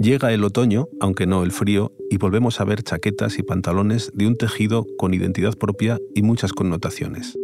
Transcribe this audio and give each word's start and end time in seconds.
Llega 0.00 0.32
el 0.32 0.44
otoño, 0.44 0.88
aunque 0.98 1.26
no 1.26 1.42
el 1.42 1.52
frío, 1.52 1.92
y 2.08 2.16
volvemos 2.16 2.58
a 2.58 2.64
ver 2.64 2.82
chaquetas 2.82 3.38
y 3.38 3.42
pantalones 3.42 4.10
de 4.14 4.26
un 4.26 4.34
tejido 4.34 4.86
con 4.96 5.12
identidad 5.12 5.58
propia 5.58 5.98
y 6.14 6.22
muchas 6.22 6.54
connotaciones. 6.54 7.36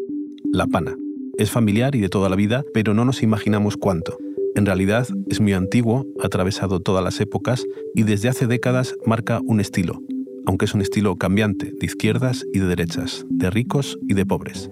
La 0.55 0.67
pana. 0.67 0.97
Es 1.37 1.51
familiar 1.51 1.95
y 1.95 2.01
de 2.01 2.09
toda 2.09 2.31
la 2.31 2.37
vida, 2.37 2.65
pero 2.73 2.95
no 2.95 3.05
nos 3.05 3.23
imaginamos 3.23 3.77
cuánto. 3.77 4.17
En 4.55 4.65
realidad 4.65 5.07
es 5.29 5.39
muy 5.39 5.53
antiguo, 5.53 6.07
ha 6.23 6.29
atravesado 6.29 6.81
todas 6.81 7.05
las 7.05 7.21
épocas 7.21 7.63
y 7.95 8.05
desde 8.05 8.31
hace 8.31 8.47
décadas 8.47 8.95
marca 9.05 9.41
un 9.45 9.61
estilo, 9.61 10.01
aunque 10.47 10.65
es 10.65 10.73
un 10.73 10.81
estilo 10.81 11.17
cambiante, 11.17 11.75
de 11.79 11.85
izquierdas 11.85 12.47
y 12.55 12.61
de 12.61 12.69
derechas, 12.69 13.27
de 13.29 13.51
ricos 13.51 13.99
y 14.09 14.15
de 14.15 14.25
pobres. 14.25 14.71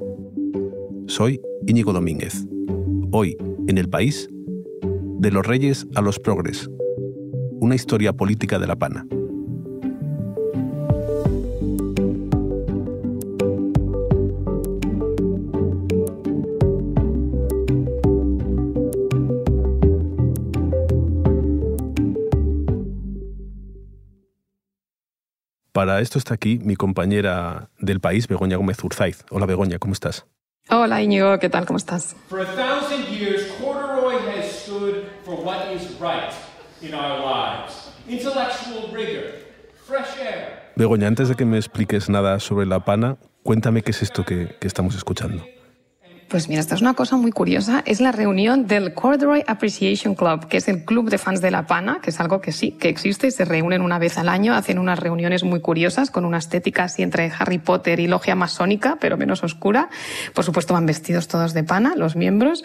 Soy 1.06 1.38
Íñigo 1.66 1.92
Domínguez. 1.92 2.46
Hoy, 3.10 3.36
en 3.68 3.76
el 3.76 3.90
país, 3.90 4.30
de 5.18 5.30
los 5.30 5.46
reyes 5.46 5.86
a 5.94 6.00
los 6.00 6.18
progres, 6.18 6.70
una 7.64 7.74
historia 7.74 8.12
política 8.12 8.58
de 8.58 8.66
la 8.66 8.76
pana. 8.76 9.06
Para 25.72 26.00
esto 26.00 26.18
está 26.18 26.34
aquí 26.34 26.60
mi 26.62 26.76
compañera 26.76 27.70
del 27.78 28.00
país, 28.00 28.28
Begoña 28.28 28.56
Gómez 28.56 28.82
Urzaiz. 28.84 29.24
Hola 29.30 29.46
Begoña, 29.46 29.78
¿cómo 29.78 29.92
estás? 29.94 30.26
Hola 30.68 31.02
Íñigo, 31.02 31.38
¿qué 31.38 31.48
tal? 31.48 31.66
¿Cómo 31.66 31.78
estás? 31.78 32.14
For 32.28 32.40
a 32.40 32.44
thousand 32.44 33.06
years, 33.08 33.50
corduroy 33.58 34.16
has 34.36 34.50
stood 34.50 35.04
for 35.24 35.34
what 35.42 35.72
is 35.74 35.98
right 36.00 36.32
in 36.82 36.94
our 36.94 37.20
lives. 37.20 37.90
Intellectual 38.08 38.90
rigor, 38.92 39.32
fresh 39.86 40.18
air. 40.18 40.72
Begoña, 40.76 41.06
antes 41.06 41.28
de 41.28 41.34
que 41.34 41.44
me 41.44 41.56
expliques 41.56 42.08
nada 42.08 42.40
sobre 42.40 42.66
la 42.66 42.84
pana, 42.84 43.16
cuéntame 43.42 43.82
qué 43.82 43.92
es 43.92 44.02
esto 44.02 44.24
que, 44.24 44.56
que 44.60 44.66
estamos 44.66 44.94
escuchando. 44.96 45.44
Pues 46.28 46.48
mira, 46.48 46.60
esta 46.60 46.74
es 46.74 46.80
una 46.80 46.94
cosa 46.94 47.16
muy 47.16 47.30
curiosa. 47.30 47.82
Es 47.86 48.00
la 48.00 48.10
reunión 48.10 48.66
del 48.66 48.94
Corduroy 48.94 49.44
Appreciation 49.46 50.14
Club, 50.14 50.48
que 50.48 50.56
es 50.56 50.68
el 50.68 50.84
club 50.84 51.10
de 51.10 51.18
fans 51.18 51.40
de 51.40 51.50
La 51.50 51.66
Pana, 51.66 52.00
que 52.02 52.10
es 52.10 52.18
algo 52.18 52.40
que 52.40 52.50
sí, 52.50 52.72
que 52.72 52.88
existe 52.88 53.28
y 53.28 53.30
se 53.30 53.44
reúnen 53.44 53.82
una 53.82 53.98
vez 53.98 54.18
al 54.18 54.28
año, 54.28 54.54
hacen 54.54 54.78
unas 54.78 54.98
reuniones 54.98 55.44
muy 55.44 55.60
curiosas 55.60 56.10
con 56.10 56.24
una 56.24 56.38
estética 56.38 56.84
así 56.84 57.02
entre 57.02 57.30
Harry 57.38 57.58
Potter 57.58 58.00
y 58.00 58.08
logia 58.08 58.34
masónica, 58.34 58.96
pero 59.00 59.16
menos 59.16 59.44
oscura. 59.44 59.90
Por 60.34 60.44
supuesto 60.44 60.74
van 60.74 60.86
vestidos 60.86 61.28
todos 61.28 61.54
de 61.54 61.62
pana, 61.62 61.92
los 61.94 62.16
miembros, 62.16 62.64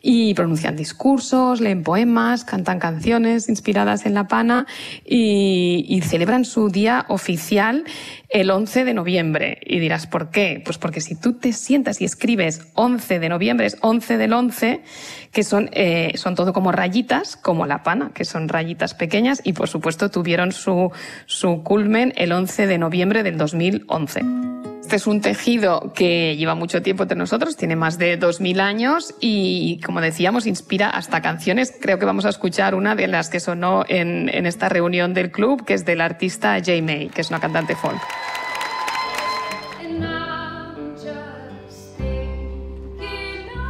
y 0.00 0.34
pronuncian 0.34 0.76
discursos, 0.76 1.60
leen 1.60 1.82
poemas, 1.82 2.44
cantan 2.44 2.78
canciones 2.78 3.48
inspiradas 3.48 4.06
en 4.06 4.14
La 4.14 4.28
Pana 4.28 4.66
y, 5.04 5.84
y 5.88 6.00
celebran 6.02 6.44
su 6.44 6.68
día 6.68 7.04
oficial 7.08 7.84
el 8.28 8.50
11 8.50 8.84
de 8.84 8.94
noviembre. 8.94 9.58
Y 9.64 9.78
dirás, 9.78 10.06
¿por 10.06 10.30
qué? 10.30 10.62
Pues 10.64 10.78
porque 10.78 11.00
si 11.00 11.14
tú 11.14 11.34
te 11.34 11.52
sientas 11.52 12.00
y 12.00 12.04
escribes 12.04 12.68
11 12.74 13.18
de 13.18 13.28
noviembre, 13.28 13.66
es 13.66 13.76
11 13.80 14.18
del 14.18 14.32
11, 14.32 14.82
que 15.32 15.42
son, 15.42 15.70
eh, 15.72 16.12
son 16.16 16.34
todo 16.34 16.52
como 16.52 16.72
rayitas, 16.72 17.36
como 17.36 17.66
la 17.66 17.82
pana, 17.82 18.12
que 18.14 18.24
son 18.24 18.48
rayitas 18.48 18.94
pequeñas, 18.94 19.40
y 19.44 19.52
por 19.52 19.68
supuesto 19.68 20.10
tuvieron 20.10 20.52
su, 20.52 20.90
su 21.26 21.62
culmen 21.62 22.12
el 22.16 22.32
11 22.32 22.66
de 22.66 22.78
noviembre 22.78 23.22
del 23.22 23.38
2011. 23.38 24.57
Este 24.88 24.96
es 24.96 25.06
un 25.06 25.20
tejido 25.20 25.92
que 25.94 26.34
lleva 26.38 26.54
mucho 26.54 26.80
tiempo 26.80 27.02
entre 27.02 27.18
nosotros, 27.18 27.58
tiene 27.58 27.76
más 27.76 27.98
de 27.98 28.18
2.000 28.18 28.58
años 28.58 29.14
y, 29.20 29.82
como 29.84 30.00
decíamos, 30.00 30.46
inspira 30.46 30.88
hasta 30.88 31.20
canciones. 31.20 31.74
Creo 31.78 31.98
que 31.98 32.06
vamos 32.06 32.24
a 32.24 32.30
escuchar 32.30 32.74
una 32.74 32.94
de 32.94 33.06
las 33.06 33.28
que 33.28 33.38
sonó 33.38 33.84
en, 33.86 34.30
esta 34.46 34.70
reunión 34.70 35.12
del 35.12 35.30
club, 35.30 35.66
que 35.66 35.74
es 35.74 35.84
del 35.84 36.00
artista 36.00 36.56
Jay 36.64 36.80
May, 36.80 37.10
que 37.10 37.20
es 37.20 37.28
una 37.28 37.38
cantante 37.38 37.76
folk. 37.76 38.00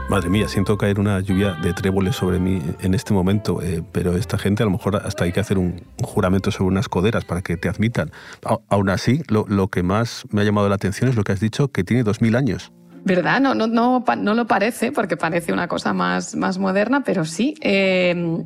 Madre 0.08 0.30
mía, 0.30 0.48
siento 0.48 0.78
caer 0.78 0.98
una 0.98 1.20
lluvia 1.20 1.52
de 1.52 1.74
tréboles 1.74 2.16
sobre 2.16 2.38
mí 2.38 2.62
en 2.80 2.94
este 2.94 3.12
momento, 3.12 3.60
eh, 3.62 3.82
pero 3.92 4.16
esta 4.16 4.38
gente 4.38 4.62
a 4.62 4.66
lo 4.66 4.72
mejor 4.72 4.96
hasta 4.96 5.24
hay 5.24 5.32
que 5.32 5.40
hacer 5.40 5.58
un, 5.58 5.82
juramento 6.02 6.50
sobre 6.50 6.68
unas 6.68 6.88
coderas 6.88 7.26
para 7.26 7.42
que 7.42 7.58
te 7.58 7.68
admitan. 7.68 8.10
A- 8.46 8.58
aún 8.70 8.88
así, 8.88 9.22
lo, 9.28 9.44
lo 9.48 9.68
que 9.68 9.82
más 9.82 10.24
me 10.30 10.40
ha 10.40 10.44
llamado 10.44 10.66
la 10.70 10.76
atención 10.76 11.10
es 11.10 11.16
lo 11.16 11.24
que 11.24 11.32
has 11.32 11.40
dicho, 11.40 11.68
que 11.68 11.84
tiene 11.84 12.04
2.000 12.04 12.36
años. 12.38 12.72
¿Verdad? 13.04 13.40
No, 13.40 13.54
no, 13.54 13.66
no, 13.66 14.02
no 14.16 14.34
lo 14.34 14.46
parece, 14.46 14.92
porque 14.92 15.18
parece 15.18 15.52
una 15.52 15.68
cosa 15.68 15.92
más, 15.92 16.34
más 16.34 16.56
moderna, 16.58 17.02
pero 17.04 17.26
sí. 17.26 17.54
eh, 17.60 18.42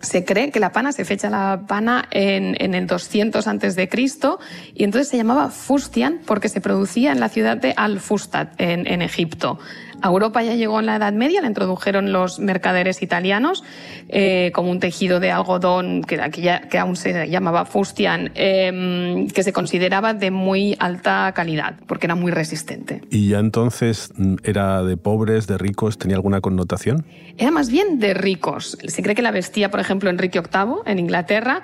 se 0.00 0.24
cree 0.24 0.50
que 0.50 0.60
la 0.60 0.72
pana, 0.72 0.92
se 0.92 1.04
fecha 1.04 1.28
la 1.30 1.64
pana 1.68 2.06
en, 2.10 2.56
en 2.58 2.74
el 2.74 2.86
200 2.86 3.46
antes 3.46 3.76
de 3.76 3.88
Cristo, 3.88 4.38
y 4.74 4.82
entonces 4.84 5.08
se 5.08 5.16
llamaba 5.16 5.50
fustian 5.50 6.20
porque 6.26 6.48
se 6.48 6.60
producía 6.60 7.12
en 7.12 7.20
la 7.20 7.28
ciudad 7.28 7.56
de 7.56 7.72
Al-Fustat, 7.76 8.58
en, 8.60 8.86
en 8.86 9.02
Egipto. 9.02 9.58
A 10.02 10.08
Europa 10.08 10.42
ya 10.42 10.54
llegó 10.54 10.80
en 10.80 10.86
la 10.86 10.96
Edad 10.96 11.12
Media, 11.12 11.40
la 11.40 11.48
introdujeron 11.48 12.12
los 12.12 12.38
mercaderes 12.38 13.02
italianos 13.02 13.64
eh, 14.08 14.50
como 14.54 14.70
un 14.70 14.80
tejido 14.80 15.20
de 15.20 15.30
algodón 15.30 16.02
que, 16.02 16.18
que, 16.30 16.42
ya- 16.42 16.60
que 16.68 16.78
aún 16.78 16.96
se 16.96 17.28
llamaba 17.28 17.64
fustian, 17.64 18.30
eh, 18.34 19.26
que 19.34 19.42
se 19.42 19.52
consideraba 19.52 20.12
de 20.14 20.30
muy 20.30 20.76
alta 20.78 21.32
calidad, 21.34 21.76
porque 21.86 22.06
era 22.06 22.14
muy 22.14 22.32
resistente. 22.32 23.02
¿Y 23.10 23.28
ya 23.28 23.38
entonces 23.38 24.12
era 24.42 24.82
de 24.82 24.96
pobres, 24.96 25.46
de 25.46 25.56
ricos, 25.58 25.98
tenía 25.98 26.16
alguna 26.16 26.40
connotación? 26.40 27.04
Era 27.38 27.50
más 27.50 27.70
bien 27.70 27.98
de 27.98 28.14
ricos. 28.14 28.76
Se 28.86 29.02
cree 29.02 29.14
que 29.14 29.22
la 29.22 29.30
vestía, 29.30 29.70
por 29.70 29.80
ejemplo, 29.80 30.10
Enrique 30.10 30.40
VIII 30.40 30.82
en 30.86 30.98
Inglaterra. 30.98 31.62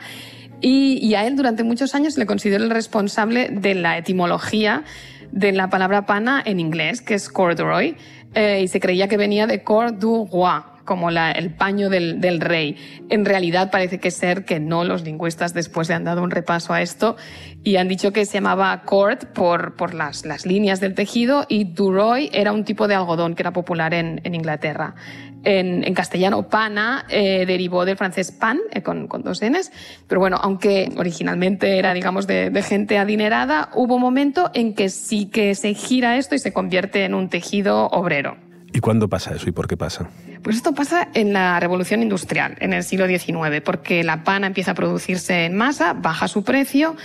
Y, 0.62 0.98
y 0.98 1.14
a 1.14 1.26
él 1.26 1.36
durante 1.36 1.62
muchos 1.64 1.94
años 1.94 2.18
le 2.18 2.26
consideró 2.26 2.62
el 2.64 2.70
responsable 2.70 3.48
de 3.50 3.74
la 3.74 3.96
etimología 3.96 4.84
de 5.32 5.52
la 5.52 5.70
palabra 5.70 6.06
pana 6.06 6.42
en 6.44 6.60
inglés, 6.60 7.00
que 7.00 7.14
es 7.14 7.28
corduroy, 7.28 7.96
eh, 8.34 8.60
y 8.62 8.68
se 8.68 8.80
creía 8.80 9.08
que 9.08 9.16
venía 9.16 9.46
de 9.46 9.62
cor 9.62 9.98
du 9.98 10.28
roi, 10.30 10.62
como 10.90 11.12
la- 11.12 11.30
el 11.30 11.54
paño 11.54 11.88
del, 11.88 12.20
del 12.20 12.40
rey. 12.40 12.74
En 13.10 13.24
realidad 13.24 13.70
parece 13.70 14.00
que 14.00 14.10
ser 14.10 14.44
que 14.44 14.58
no, 14.58 14.82
los 14.82 15.04
lingüistas 15.04 15.54
después 15.54 15.88
le 15.88 15.94
han 15.94 16.02
dado 16.02 16.20
un 16.20 16.32
repaso 16.32 16.72
a 16.72 16.82
esto 16.82 17.16
y 17.62 17.76
han 17.76 17.86
dicho 17.86 18.12
que 18.12 18.24
se 18.26 18.38
llamaba 18.38 18.82
cord 18.82 19.26
por, 19.32 19.76
por 19.76 19.94
las, 19.94 20.26
las 20.26 20.46
líneas 20.46 20.80
del 20.80 20.94
tejido 20.96 21.46
y 21.48 21.62
duroy 21.62 22.28
era 22.32 22.50
un 22.50 22.64
tipo 22.64 22.88
de 22.88 22.96
algodón 22.96 23.36
que 23.36 23.42
era 23.44 23.52
popular 23.52 23.94
en, 23.94 24.20
en 24.24 24.34
Inglaterra. 24.34 24.96
En, 25.44 25.84
en 25.84 25.94
castellano, 25.94 26.48
pana 26.48 27.06
eh, 27.08 27.46
derivó 27.46 27.84
del 27.84 27.96
francés 27.96 28.32
pan, 28.32 28.58
eh, 28.72 28.82
con, 28.82 29.06
con 29.06 29.22
dos 29.22 29.40
Ns, 29.42 29.70
pero 30.08 30.20
bueno, 30.20 30.38
aunque 30.42 30.90
originalmente 30.96 31.78
era, 31.78 31.94
digamos, 31.94 32.26
de, 32.26 32.50
de 32.50 32.62
gente 32.62 32.98
adinerada, 32.98 33.70
hubo 33.76 33.94
un 33.94 34.02
momento 34.02 34.50
en 34.54 34.74
que 34.74 34.88
sí 34.88 35.26
que 35.26 35.54
se 35.54 35.72
gira 35.74 36.16
esto 36.16 36.34
y 36.34 36.40
se 36.40 36.52
convierte 36.52 37.04
en 37.04 37.14
un 37.14 37.28
tejido 37.28 37.86
obrero. 37.86 38.49
¿Y 38.72 38.80
cuándo 38.80 39.08
pasa 39.08 39.34
eso 39.34 39.48
y 39.48 39.52
por 39.52 39.66
qué 39.66 39.76
pasa? 39.76 40.08
Pues 40.42 40.56
esto 40.56 40.74
pasa 40.74 41.08
en 41.14 41.32
la 41.32 41.58
revolución 41.60 42.02
industrial, 42.02 42.56
en 42.60 42.72
el 42.72 42.84
siglo 42.84 43.06
XIX, 43.06 43.60
porque 43.64 44.04
la 44.04 44.24
pana 44.24 44.46
empieza 44.46 44.70
a 44.70 44.74
producirse 44.74 45.44
en 45.44 45.56
masa, 45.56 45.92
baja 45.92 46.28
su 46.28 46.44
precio 46.44 46.96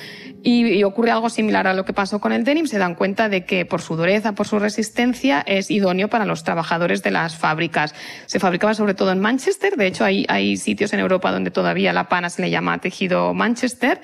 y, 0.44 0.84
ocurre 0.84 1.12
algo 1.12 1.30
similar 1.30 1.66
a 1.68 1.74
lo 1.74 1.84
que 1.84 1.92
pasó 1.92 2.20
con 2.20 2.32
el 2.32 2.44
denim. 2.44 2.68
Se 2.68 2.78
dan 2.78 2.94
cuenta 2.94 3.28
de 3.28 3.46
que 3.46 3.66
por 3.66 3.82
su 3.82 3.96
dureza, 3.96 4.34
por 4.34 4.48
su 4.48 4.60
resistencia, 4.60 5.42
es 5.42 5.72
idóneo 5.72 6.08
para 6.08 6.26
los 6.26 6.44
trabajadores 6.44 7.02
de 7.02 7.12
las 7.12 7.36
fábricas. 7.36 7.96
Se 8.28 8.40
fabricaba 8.40 8.76
sobre 8.76 8.94
todo 8.94 9.12
en 9.12 9.20
Manchester. 9.20 9.76
De 9.76 9.88
hecho, 9.88 10.06
hay 10.06 10.58
sitios 10.58 10.94
en 10.94 11.00
Europa 11.00 11.32
donde 11.32 11.52
todavía 11.52 11.94
la 11.94 12.08
pana 12.10 12.30
se 12.30 12.44
le 12.44 12.52
llama 12.52 12.78
tejido 12.78 13.34
Manchester. 13.34 14.02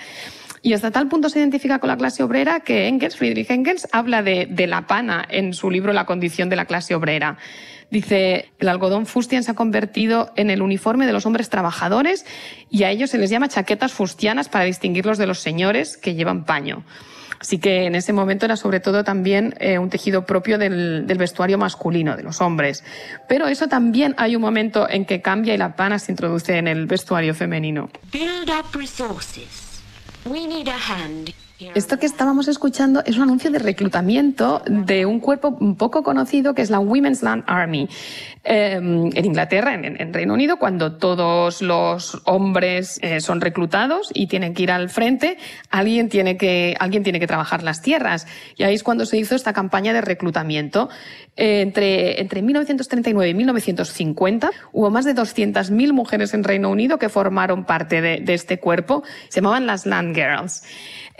Y 0.63 0.73
hasta 0.73 0.91
tal 0.91 1.07
punto 1.07 1.29
se 1.29 1.39
identifica 1.39 1.79
con 1.79 1.88
la 1.88 1.97
clase 1.97 2.22
obrera 2.22 2.59
que 2.59 2.88
Engels, 2.88 3.16
Friedrich 3.16 3.49
Engels, 3.49 3.88
habla 3.91 4.22
de, 4.22 4.47
la 4.67 4.85
pana 4.85 5.25
en 5.27 5.53
su 5.53 5.72
libro 5.72 5.91
La 5.91 6.05
condición 6.05 6.49
de 6.49 6.55
la 6.55 6.66
clase 6.66 6.94
obrera. 6.94 7.38
Dice, 7.89 8.51
el 8.59 8.69
algodón 8.69 9.05
fustian 9.05 9.44
se 9.44 9.51
ha 9.51 9.55
convertido 9.55 10.31
en 10.35 10.49
el 10.49 10.61
uniforme 10.61 11.07
de 11.07 11.13
los 11.13 11.25
hombres 11.25 11.49
trabajadores 11.49 12.25
y 12.69 12.83
a 12.83 12.91
ellos 12.91 13.09
se 13.09 13.17
les 13.17 13.29
llama 13.29 13.49
chaquetas 13.49 13.91
fustianas 13.91 14.49
para 14.49 14.66
distinguirlos 14.66 15.17
de 15.17 15.28
los 15.28 15.40
señores 15.40 15.97
que 15.97 16.13
llevan 16.13 16.46
paño. 16.46 16.85
Así 17.41 17.57
que 17.57 17.85
en 17.85 17.96
ese 17.96 18.14
momento 18.14 18.46
era 18.46 18.55
sobre 18.55 18.79
todo 18.79 19.03
también 19.03 19.55
eh, 19.59 19.79
un 19.79 19.90
tejido 19.90 20.28
propio 20.28 20.59
del, 20.59 21.05
vestuario 21.17 21.57
masculino, 21.57 22.16
de 22.16 22.22
los 22.22 22.40
hombres. 22.40 22.84
Pero 23.28 23.47
eso 23.47 23.67
también 23.67 24.14
hay 24.17 24.35
un 24.35 24.43
momento 24.43 24.87
en 24.87 25.05
que 25.05 25.23
cambia 25.23 25.55
y 25.55 25.57
la 25.57 25.75
pana 25.75 25.97
se 25.97 26.11
introduce 26.11 26.55
en 26.55 26.67
el 26.67 26.85
vestuario 26.85 27.34
femenino. 27.34 27.90
We 30.26 30.46
need 30.46 30.68
a 30.68 30.72
hand 30.72 31.34
Esto 31.75 31.99
que 31.99 32.05
estábamos 32.05 32.47
escuchando 32.47 33.03
es 33.05 33.17
un 33.17 33.23
anuncio 33.23 33.52
de 33.52 33.59
reclutamiento 33.59 34.63
de 34.66 35.05
un 35.05 35.19
cuerpo 35.19 35.58
poco 35.78 36.02
conocido 36.02 36.53
que 36.53 36.61
es 36.61 36.69
la 36.69 36.79
Women's 36.79 37.22
Land 37.22 37.43
Army. 37.47 37.87
Em, 38.43 39.11
en 39.13 39.25
Inglaterra, 39.25 39.75
en, 39.75 40.13
Reino 40.13 40.34
Unido, 40.34 40.58
cuando 40.58 40.93
todos 40.93 41.61
los 41.61 42.19
hombres 42.25 42.99
eh, 43.03 43.22
son 43.22 43.40
reclutados 43.40 44.09
y 44.16 44.25
tienen 44.25 44.55
que 44.55 44.63
ir 44.63 44.72
al 44.72 44.90
frente, 44.90 45.37
alguien 45.69 46.09
tiene 46.09 46.37
que, 46.37 46.75
alguien 46.79 47.03
tiene 47.03 47.19
que 47.19 47.28
trabajar 47.28 47.61
las 47.61 47.84
tierras. 47.84 48.25
Y 48.57 48.64
ahí 48.64 48.73
es 48.73 48.81
cuando 48.81 49.05
se 49.05 49.17
hizo 49.17 49.35
esta 49.35 49.53
campaña 49.53 49.93
de 49.93 50.02
reclutamiento. 50.02 50.90
Eh, 51.37 51.61
entre, 51.61 52.19
entre 52.19 52.41
1939 52.41 53.29
y 53.29 53.34
1950 53.35 54.49
hubo 54.73 54.90
más 54.90 55.05
de 55.05 55.14
200.000 55.16 55.93
mujeres 55.93 56.34
en 56.34 56.43
Reino 56.43 56.72
Unido 56.72 56.97
que 56.97 57.09
formaron 57.09 57.66
parte 57.66 58.02
de, 58.02 58.22
de 58.22 58.34
este 58.34 58.59
cuerpo. 58.59 59.03
Se 59.29 59.41
llamaban 59.41 59.67
las 59.67 59.85
Land 59.85 60.16
Girls. 60.16 60.64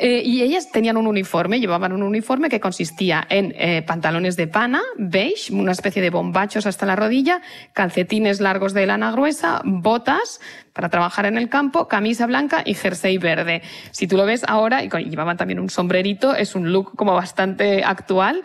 Eh, 0.04 0.24
y 0.32 0.44
ellas 0.44 0.72
tenían 0.72 0.96
un 0.96 1.08
uniforme, 1.08 1.60
llevaban 1.60 1.92
un 1.92 2.04
uniforme 2.04 2.48
que 2.48 2.62
consistía 2.62 3.28
en 3.30 3.54
eh, 3.58 3.82
pantalones 3.82 4.38
de 4.38 4.48
pana, 4.48 4.82
beige, 4.98 5.52
una 5.52 5.74
especie 5.74 6.02
de 6.02 6.10
bombachos 6.10 6.66
hasta 6.66 6.86
la 6.86 6.96
rodilla, 6.96 7.42
calcetines 7.74 8.40
largos 8.40 8.74
de 8.74 8.86
lana 8.86 9.12
gruesa, 9.12 9.62
botas 9.66 10.40
para 10.72 10.88
trabajar 10.88 11.26
en 11.26 11.38
el 11.38 11.50
campo, 11.50 11.90
camisa 11.90 12.28
blanca 12.28 12.64
y 12.66 12.76
jersey 12.76 13.18
verde. 13.18 13.62
Si 13.92 14.08
tú 14.08 14.16
lo 14.16 14.26
ves 14.26 14.46
ahora, 14.48 14.86
y 14.86 14.90
llevaban 15.10 15.36
también 15.36 15.60
un 15.60 15.70
sombrerito, 15.70 16.34
es 16.34 16.56
un 16.56 16.72
look 16.72 16.96
como 16.96 17.14
bastante 17.14 17.84
actual. 17.84 18.42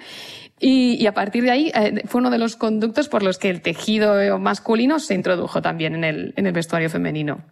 Y, 0.59 1.07
a 1.07 1.15
partir 1.15 1.45
de 1.45 1.53
ahí 1.53 1.73
eh, 1.73 2.03
fue 2.07 2.21
uno 2.21 2.31
de 2.31 2.39
los 2.39 2.57
conductos 2.57 3.09
por 3.09 3.23
los 3.23 3.39
que 3.39 3.49
el 3.49 3.63
tejido 3.63 4.41
masculino 4.41 4.99
se 4.99 5.15
introdujo 5.15 5.63
también 5.63 5.95
en 5.95 6.03
el, 6.03 6.35
en 6.37 6.49
el 6.49 6.53
vestuario 6.53 6.91
femenino. 6.91 7.45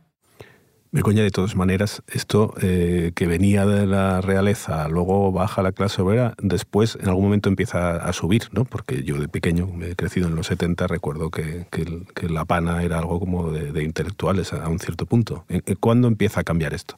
Begoña, 0.95 1.25
de 1.25 1.33
todas 1.33 1.57
maneras, 1.57 2.05
esto 2.07 2.55
eh, 2.63 3.11
que 3.17 3.27
venía 3.27 3.67
de 3.67 3.85
la 3.85 4.21
realeza, 4.21 4.87
luego 4.87 5.33
baja 5.33 5.61
a 5.61 5.65
la 5.65 5.73
clase 5.73 6.01
obrera, 6.03 6.35
después 6.41 6.97
en 7.03 7.09
algún 7.09 7.25
momento 7.25 7.49
empieza 7.49 7.97
a 7.97 8.13
subir, 8.13 8.45
¿no? 8.53 8.65
Porque 8.65 9.03
yo 9.03 9.19
de 9.19 9.27
pequeño, 9.27 9.69
he 9.83 9.97
crecido 9.97 10.29
en 10.29 10.37
los 10.37 10.47
70, 10.47 10.87
recuerdo 10.87 11.33
que, 11.33 11.67
que, 11.73 12.29
la 12.29 12.45
pana 12.45 12.85
era 12.85 13.01
algo 13.01 13.19
como 13.19 13.51
de, 13.51 13.73
de 13.73 13.83
intelectuales 13.83 14.53
a 14.53 14.69
un 14.69 14.79
cierto 14.79 15.05
punto. 15.05 15.45
¿Cuándo 15.81 16.07
empieza 16.07 16.43
a 16.43 16.45
cambiar 16.45 16.75
esto? 16.75 16.97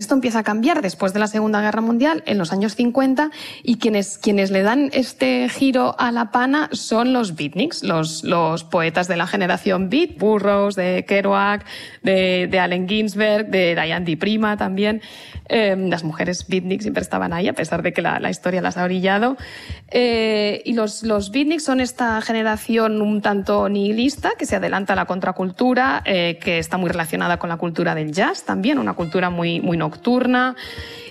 Esto 0.00 0.14
empieza 0.14 0.38
a 0.38 0.42
cambiar 0.44 0.80
después 0.80 1.12
de 1.12 1.20
la 1.20 1.26
Segunda 1.26 1.60
Guerra 1.60 1.82
Mundial, 1.82 2.22
en 2.24 2.38
los 2.38 2.54
años 2.54 2.74
50, 2.74 3.30
y 3.62 3.76
quienes, 3.76 4.16
quienes 4.16 4.50
le 4.50 4.62
dan 4.62 4.88
este 4.94 5.46
giro 5.50 5.94
a 5.98 6.10
la 6.10 6.30
pana 6.30 6.70
son 6.72 7.12
los 7.12 7.36
beatniks, 7.36 7.82
los, 7.82 8.24
los 8.24 8.64
poetas 8.64 9.08
de 9.08 9.18
la 9.18 9.26
generación 9.26 9.90
beat, 9.90 10.16
Burroughs, 10.16 10.74
de 10.74 11.04
Kerouac, 11.06 11.66
de, 12.02 12.58
Allen 12.58 12.88
Ginsberg, 12.88 13.50
de 13.50 13.74
Diane 13.74 14.06
Di 14.06 14.16
Prima 14.16 14.56
también. 14.56 15.02
Eh, 15.50 15.76
las 15.76 16.02
mujeres 16.02 16.46
beatniks 16.48 16.84
siempre 16.84 17.02
estaban 17.02 17.34
ahí, 17.34 17.48
a 17.48 17.52
pesar 17.52 17.82
de 17.82 17.92
que 17.92 18.00
la, 18.00 18.20
la 18.20 18.30
historia 18.30 18.62
las 18.62 18.78
ha 18.78 18.84
brillado. 18.86 19.36
Eh, 19.90 20.62
y 20.64 20.72
los, 20.72 21.02
los 21.02 21.30
beatniks 21.30 21.64
son 21.64 21.80
esta 21.80 22.22
generación 22.22 23.02
un 23.02 23.20
tanto 23.20 23.68
nihilista, 23.68 24.30
que 24.38 24.46
se 24.46 24.56
adelanta 24.56 24.94
a 24.94 24.96
la 24.96 25.04
contracultura, 25.04 26.02
eh, 26.06 26.38
que 26.40 26.58
está 26.58 26.78
muy 26.78 26.88
relacionada 26.88 27.38
con 27.38 27.50
la 27.50 27.58
cultura 27.58 27.94
del 27.94 28.12
jazz 28.12 28.44
también, 28.44 28.78
una 28.78 28.94
cultura 28.94 29.28
muy, 29.28 29.60
muy 29.60 29.76
nocturna 29.90 30.54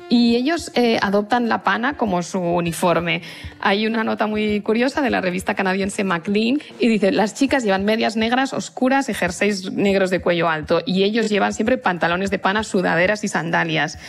y 0.10 0.36
ellos 0.36 0.72
eh, 0.74 0.98
adoptan 1.02 1.50
la 1.50 1.64
pana 1.64 1.96
como 1.96 2.24
su 2.24 2.40
uniforme. 2.40 3.22
Hay 3.60 3.86
una 3.86 4.04
nota 4.04 4.26
muy 4.26 4.62
curiosa 4.62 5.02
de 5.02 5.12
la 5.12 5.22
revista 5.22 5.54
canadiense 5.54 6.04
Maclean 6.04 6.60
y 6.80 6.88
dice, 6.88 7.12
las 7.12 7.36
chicas 7.36 7.64
llevan 7.64 7.86
medias 7.86 8.16
negras 8.16 8.54
oscuras 8.54 9.10
y 9.10 9.14
jerseys 9.14 9.72
negros 9.72 10.10
de 10.10 10.22
cuello 10.22 10.50
alto 10.50 10.82
y 10.86 11.04
ellos 11.04 11.30
llevan 11.30 11.54
siempre 11.54 11.78
pantalones 11.78 12.32
de 12.32 12.40
pana, 12.40 12.64
sudaderas 12.64 13.24
y 13.24 13.28
sandalias. 13.28 14.00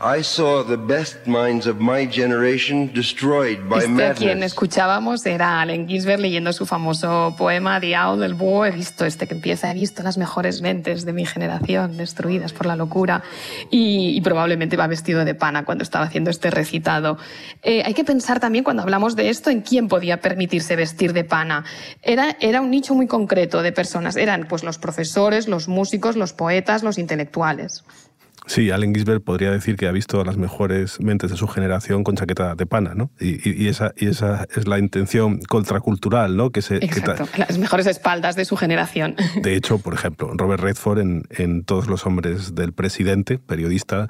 I 0.00 0.24
saw 0.24 0.64
the 0.64 0.76
best 0.76 1.24
minds 1.26 1.68
of 1.68 1.78
my 1.78 2.04
generation 2.04 2.92
destroyed 2.92 3.60
by 3.68 3.78
este 3.78 4.04
a 4.04 4.14
quien 4.14 4.42
escuchábamos 4.42 5.24
era 5.24 5.60
Allen 5.60 5.86
Ginsberg 5.86 6.20
leyendo 6.20 6.52
su 6.52 6.66
famoso 6.66 7.32
poema 7.38 7.78
The 7.78 7.96
Owl 7.96 8.18
del 8.18 8.34
Búho. 8.34 8.66
He 8.66 8.72
visto 8.72 9.04
este 9.04 9.28
que 9.28 9.34
empieza, 9.34 9.70
he 9.70 9.74
visto 9.74 10.02
las 10.02 10.18
mejores 10.18 10.62
mentes 10.62 11.04
de 11.04 11.12
mi 11.12 11.24
generación 11.24 11.96
destruidas 11.96 12.52
por 12.52 12.66
la 12.66 12.74
locura. 12.74 13.22
Y, 13.70 14.20
probablemente 14.22 14.76
va 14.76 14.88
vestido 14.88 15.24
de 15.24 15.34
pana 15.34 15.64
cuando 15.64 15.84
estaba 15.84 16.06
haciendo 16.06 16.30
este 16.30 16.50
recitado. 16.50 17.16
Eh, 17.62 17.82
hay 17.84 17.94
que 17.94 18.04
pensar 18.04 18.40
también 18.40 18.64
cuando 18.64 18.82
hablamos 18.82 19.14
de 19.14 19.28
esto 19.28 19.50
en 19.50 19.60
quién 19.60 19.86
podía 19.86 20.20
permitirse 20.20 20.74
vestir 20.74 21.12
de 21.12 21.22
pana. 21.22 21.64
Era, 22.02 22.36
era 22.40 22.60
un 22.60 22.70
nicho 22.70 22.94
muy 22.94 23.06
concreto 23.06 23.62
de 23.62 23.70
personas. 23.70 24.16
Eran 24.16 24.46
pues 24.48 24.64
los 24.64 24.78
profesores, 24.78 25.46
los 25.46 25.68
músicos, 25.68 26.16
los 26.16 26.32
poetas, 26.32 26.82
los 26.82 26.98
intelectuales. 26.98 27.84
Sí, 28.46 28.70
Allen 28.70 28.94
Ginsberg 28.94 29.22
podría 29.22 29.50
decir 29.50 29.76
que 29.76 29.86
ha 29.86 29.92
visto 29.92 30.20
a 30.20 30.24
las 30.24 30.36
mejores 30.36 31.00
mentes 31.00 31.30
de 31.30 31.36
su 31.36 31.48
generación 31.48 32.04
con 32.04 32.14
chaqueta 32.14 32.54
de 32.54 32.66
pana, 32.66 32.94
¿no? 32.94 33.10
Y, 33.18 33.68
esa, 33.68 33.92
y 33.96 34.06
esa 34.06 34.46
es 34.54 34.68
la 34.68 34.78
intención 34.78 35.38
contracultural, 35.48 36.36
¿no? 36.36 36.50
Que 36.50 36.60
se, 36.60 36.76
Exacto, 36.76 37.26
las 37.38 37.58
mejores 37.58 37.86
espaldas 37.86 38.36
de 38.36 38.44
su 38.44 38.56
generación. 38.56 39.16
De 39.42 39.56
hecho, 39.56 39.78
por 39.78 39.94
ejemplo, 39.94 40.30
Robert 40.34 40.62
Redford 40.62 40.98
en, 40.98 41.22
en 41.30 41.64
Todos 41.64 41.86
los 41.86 42.04
hombres 42.06 42.54
del 42.54 42.72
presidente, 42.72 43.38
periodista, 43.38 44.08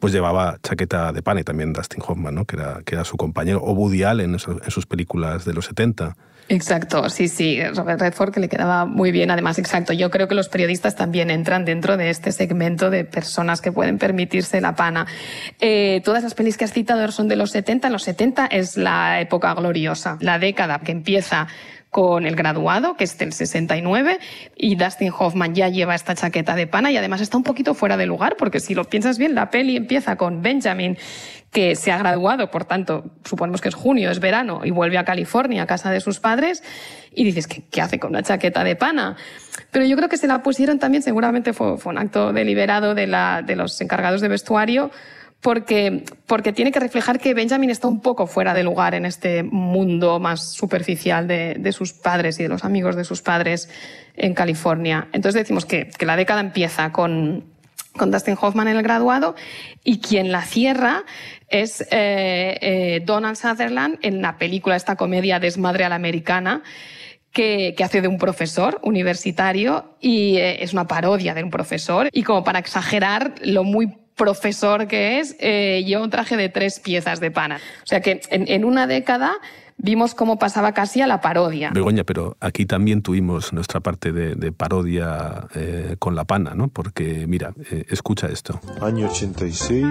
pues 0.00 0.12
llevaba 0.12 0.58
chaqueta 0.62 1.12
de 1.12 1.22
pana 1.22 1.40
y 1.40 1.44
también 1.44 1.72
Dustin 1.72 2.02
Hoffman, 2.06 2.34
¿no? 2.34 2.44
Que 2.44 2.56
era, 2.56 2.80
que 2.84 2.96
era 2.96 3.04
su 3.04 3.16
compañero, 3.16 3.60
o 3.62 3.72
Woody 3.72 4.02
Allen 4.02 4.34
en 4.34 4.70
sus 4.70 4.86
películas 4.86 5.44
de 5.44 5.54
los 5.54 5.66
70. 5.66 6.16
Exacto, 6.48 7.08
sí, 7.08 7.28
sí, 7.28 7.58
Robert 7.74 8.00
Redford 8.00 8.32
que 8.32 8.40
le 8.40 8.48
quedaba 8.48 8.84
muy 8.84 9.12
bien. 9.12 9.30
Además, 9.30 9.58
exacto, 9.58 9.92
yo 9.94 10.10
creo 10.10 10.28
que 10.28 10.34
los 10.34 10.48
periodistas 10.48 10.94
también 10.94 11.30
entran 11.30 11.64
dentro 11.64 11.96
de 11.96 12.10
este 12.10 12.32
segmento 12.32 12.90
de 12.90 13.04
personas 13.04 13.62
que 13.62 13.72
pueden 13.72 13.98
permitirse 13.98 14.60
la 14.60 14.76
pana. 14.76 15.06
Eh, 15.60 16.02
todas 16.04 16.22
las 16.22 16.34
pelis 16.34 16.58
que 16.58 16.64
has 16.64 16.72
citado 16.72 17.10
son 17.12 17.28
de 17.28 17.36
los 17.36 17.50
70. 17.50 17.88
Los 17.88 18.02
70 18.02 18.46
es 18.46 18.76
la 18.76 19.20
época 19.20 19.54
gloriosa, 19.54 20.18
la 20.20 20.38
década 20.38 20.80
que 20.80 20.92
empieza 20.92 21.48
con 21.94 22.26
el 22.26 22.34
graduado, 22.34 22.96
que 22.96 23.04
es 23.04 23.16
del 23.18 23.32
69, 23.32 24.18
y 24.56 24.74
Dustin 24.74 25.12
Hoffman 25.16 25.54
ya 25.54 25.68
lleva 25.68 25.94
esta 25.94 26.16
chaqueta 26.16 26.56
de 26.56 26.66
pana 26.66 26.90
y 26.90 26.96
además 26.96 27.20
está 27.20 27.36
un 27.36 27.44
poquito 27.44 27.72
fuera 27.72 27.96
de 27.96 28.04
lugar, 28.04 28.34
porque 28.36 28.58
si 28.58 28.74
lo 28.74 28.82
piensas 28.82 29.16
bien, 29.16 29.36
la 29.36 29.48
peli 29.48 29.76
empieza 29.76 30.16
con 30.16 30.42
Benjamin, 30.42 30.98
que 31.52 31.76
se 31.76 31.92
ha 31.92 31.98
graduado, 31.98 32.50
por 32.50 32.64
tanto, 32.64 33.12
suponemos 33.24 33.60
que 33.60 33.68
es 33.68 33.76
junio, 33.76 34.10
es 34.10 34.18
verano, 34.18 34.62
y 34.64 34.72
vuelve 34.72 34.98
a 34.98 35.04
California, 35.04 35.62
a 35.62 35.66
casa 35.68 35.92
de 35.92 36.00
sus 36.00 36.18
padres, 36.18 36.64
y 37.14 37.22
dices, 37.22 37.46
¿qué, 37.46 37.62
qué 37.70 37.80
hace 37.80 38.00
con 38.00 38.10
una 38.10 38.24
chaqueta 38.24 38.64
de 38.64 38.74
pana? 38.74 39.14
Pero 39.70 39.84
yo 39.84 39.94
creo 39.96 40.08
que 40.08 40.16
se 40.16 40.26
la 40.26 40.42
pusieron 40.42 40.80
también, 40.80 41.04
seguramente 41.04 41.52
fue, 41.52 41.78
fue 41.78 41.92
un 41.92 41.98
acto 41.98 42.32
deliberado 42.32 42.96
de, 42.96 43.06
la, 43.06 43.42
de 43.42 43.54
los 43.54 43.80
encargados 43.80 44.20
de 44.20 44.26
vestuario, 44.26 44.90
porque, 45.44 46.04
porque 46.26 46.54
tiene 46.54 46.72
que 46.72 46.80
reflejar 46.80 47.20
que 47.20 47.34
Benjamin 47.34 47.68
está 47.68 47.86
un 47.86 48.00
poco 48.00 48.26
fuera 48.26 48.54
de 48.54 48.62
lugar 48.62 48.94
en 48.94 49.04
este 49.04 49.42
mundo 49.42 50.18
más 50.18 50.54
superficial 50.54 51.28
de, 51.28 51.56
de 51.58 51.72
sus 51.72 51.92
padres 51.92 52.40
y 52.40 52.44
de 52.44 52.48
los 52.48 52.64
amigos 52.64 52.96
de 52.96 53.04
sus 53.04 53.20
padres 53.20 53.68
en 54.16 54.32
California. 54.32 55.08
Entonces 55.12 55.42
decimos 55.42 55.66
que, 55.66 55.90
que 55.90 56.06
la 56.06 56.16
década 56.16 56.40
empieza 56.40 56.92
con, 56.92 57.44
con 57.94 58.10
Dustin 58.10 58.38
Hoffman 58.40 58.68
en 58.68 58.78
el 58.78 58.82
graduado 58.82 59.34
y 59.84 59.98
quien 59.98 60.32
la 60.32 60.40
cierra 60.46 61.04
es 61.48 61.82
eh, 61.90 62.56
eh, 62.62 63.02
Donald 63.04 63.36
Sutherland 63.36 63.98
en 64.00 64.22
la 64.22 64.38
película, 64.38 64.76
esta 64.76 64.96
comedia 64.96 65.40
Desmadre 65.40 65.84
a 65.84 65.90
la 65.90 65.96
Americana, 65.96 66.62
que, 67.32 67.74
que, 67.76 67.84
hace 67.84 68.00
de 68.00 68.08
un 68.08 68.16
profesor 68.16 68.80
universitario 68.82 69.96
y 70.00 70.38
eh, 70.38 70.62
es 70.62 70.72
una 70.72 70.86
parodia 70.86 71.34
de 71.34 71.44
un 71.44 71.50
profesor. 71.50 72.08
Y 72.12 72.22
como 72.22 72.44
para 72.44 72.60
exagerar 72.60 73.34
lo 73.42 73.62
muy 73.62 74.03
profesor 74.14 74.86
que 74.86 75.20
es, 75.20 75.36
eh, 75.40 75.82
lleva 75.84 76.02
un 76.02 76.10
traje 76.10 76.36
de 76.36 76.48
tres 76.48 76.80
piezas 76.80 77.20
de 77.20 77.30
pana. 77.30 77.60
O 77.82 77.86
sea 77.86 78.00
que 78.00 78.20
en, 78.30 78.48
en 78.48 78.64
una 78.64 78.86
década 78.86 79.34
vimos 79.76 80.14
cómo 80.14 80.38
pasaba 80.38 80.72
casi 80.72 81.00
a 81.00 81.06
la 81.06 81.20
parodia. 81.20 81.70
Begoña, 81.72 82.04
pero 82.04 82.36
aquí 82.40 82.66
también 82.66 83.02
tuvimos 83.02 83.52
nuestra 83.52 83.80
parte 83.80 84.12
de, 84.12 84.34
de 84.34 84.52
parodia 84.52 85.46
eh, 85.54 85.96
con 85.98 86.14
la 86.14 86.24
pana, 86.24 86.54
¿no? 86.54 86.68
Porque, 86.68 87.26
mira, 87.26 87.52
eh, 87.70 87.84
escucha 87.88 88.28
esto. 88.28 88.60
Año 88.80 89.08
86, 89.08 89.84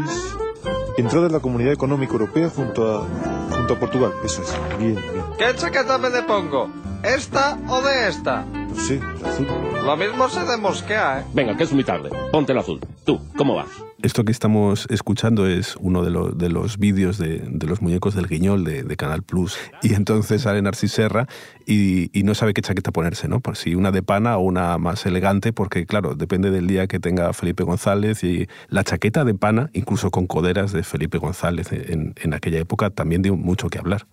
entrada 0.98 1.28
en 1.28 1.34
la 1.34 1.40
Comunidad 1.40 1.74
Económica 1.74 2.14
Europea 2.14 2.50
junto 2.50 2.98
a, 2.98 3.08
junto 3.56 3.74
a 3.74 3.80
Portugal. 3.80 4.12
Eso 4.24 4.42
es, 4.42 4.80
bien, 4.80 4.96
bien. 4.96 5.26
¿Qué 5.38 5.56
chaqueta 5.56 5.98
me 5.98 6.10
depongo? 6.10 6.70
¿Esta 7.04 7.58
o 7.68 7.82
de 7.82 8.08
esta? 8.08 8.46
Pues 8.74 8.88
sí, 8.88 9.00
azul. 9.24 9.48
Lo 9.86 9.96
mismo 9.98 10.28
se 10.30 10.44
de 10.46 10.58
mosquea, 10.58 11.20
¿eh? 11.20 11.24
Venga, 11.34 11.56
que 11.56 11.64
es 11.64 11.72
muy 11.72 11.84
tarde. 11.84 12.10
Ponte 12.32 12.54
el 12.54 12.58
azul. 12.58 12.80
Tú, 13.06 13.20
¿cómo 13.38 13.54
vas? 13.54 13.68
Esto 14.02 14.26
que 14.26 14.32
estamos 14.32 14.88
escuchando 14.90 15.46
es 15.46 15.76
uno 15.80 16.04
de, 16.04 16.34
de 16.36 16.50
los 16.50 16.80
vídeos 16.80 17.20
de, 17.20 17.40
de, 17.48 17.68
los 17.68 17.84
muñecos 17.84 18.16
del 18.16 18.28
guiñol 18.28 18.64
de, 18.64 18.84
de, 18.84 18.96
Canal 18.98 19.22
Plus. 19.22 19.58
Y 19.84 19.94
entonces 19.94 20.42
sale 20.42 20.62
Narcis 20.62 20.92
Serra 20.92 21.28
y, 21.68 22.10
y, 22.18 22.24
no 22.24 22.34
sabe 22.34 22.54
qué 22.54 22.62
chaqueta 22.62 22.92
ponerse, 22.92 23.28
¿no? 23.28 23.42
Por 23.42 23.58
si 23.58 23.76
una 23.76 23.92
de 23.92 24.02
pana 24.02 24.38
o 24.38 24.42
una 24.42 24.78
más 24.80 25.06
elegante, 25.06 25.54
porque 25.54 25.86
claro, 25.86 26.16
depende 26.16 26.50
del 26.50 26.66
día 26.66 26.88
que 26.88 27.00
tenga 27.00 27.32
Felipe 27.34 27.64
González. 27.64 28.24
Y 28.24 28.48
la 28.70 28.84
chaqueta 28.84 29.24
de 29.24 29.36
pana, 29.36 29.70
incluso 29.74 30.10
con 30.10 30.26
coderas 30.26 30.72
de 30.72 30.82
Felipe 30.82 31.20
González 31.20 31.72
en, 31.72 32.16
en 32.18 32.34
aquella 32.34 32.58
época, 32.58 32.90
también 32.90 33.22
dio 33.22 33.36
mucho 33.36 33.70
que 33.70 33.78
hablar. 33.78 34.08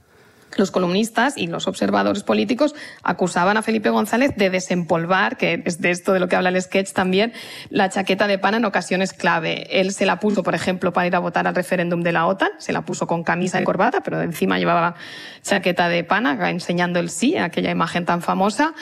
Los 0.57 0.71
columnistas 0.71 1.37
y 1.37 1.47
los 1.47 1.67
observadores 1.67 2.23
políticos 2.23 2.75
acusaban 3.03 3.57
a 3.57 3.63
Felipe 3.63 3.91
González 3.91 4.33
de 4.37 4.51
desempolvar, 4.51 5.37
que 5.37 5.63
es 5.65 5.81
de 5.81 5.91
esto 5.91 6.13
de 6.13 6.21
lo 6.21 6.29
que 6.29 6.37
habla 6.37 6.51
el 6.51 6.61
sketch 6.61 6.93
también, 6.93 7.33
la 7.69 7.89
chaqueta 7.89 8.27
de 8.27 8.39
pana 8.39 8.59
en 8.59 8.65
ocasiones 8.65 9.13
clave. 9.13 9.67
Él 9.71 9.93
se 9.93 10.07
la 10.07 10.21
puso, 10.21 10.43
por 10.43 10.55
ejemplo, 10.55 10.93
para 10.93 11.07
ir 11.07 11.17
a 11.17 11.19
votar 11.19 11.47
al 11.47 11.55
referéndum 11.55 12.03
de 12.03 12.13
la 12.13 12.27
OTAN, 12.27 12.51
se 12.59 12.73
la 12.73 12.83
puso 12.83 13.07
con 13.07 13.23
camisa 13.23 13.61
y 13.61 13.65
corbata, 13.65 14.03
pero 14.03 14.21
encima 14.23 14.59
llevaba 14.59 14.95
chaqueta 15.43 15.89
de 15.89 16.05
pana, 16.05 16.51
enseñando 16.51 16.99
el 16.99 17.11
sí, 17.11 17.37
aquella 17.37 17.71
imagen 17.71 18.05
tan 18.05 18.23
famosa. 18.23 18.75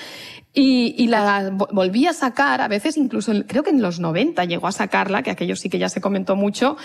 Y, 0.60 1.06
la 1.06 1.50
volví 1.52 2.08
a 2.08 2.12
sacar, 2.12 2.60
a 2.60 2.66
veces 2.66 2.96
incluso, 2.96 3.32
creo 3.46 3.62
que 3.62 3.70
en 3.70 3.80
los 3.80 4.00
90 4.00 4.44
llegó 4.44 4.66
a 4.66 4.72
sacarla, 4.72 5.22
que 5.22 5.30
aquello 5.30 5.54
sí 5.54 5.70
que 5.70 5.78
ya 5.78 5.88
se 5.88 6.00
comentó 6.00 6.34
mucho, 6.34 6.76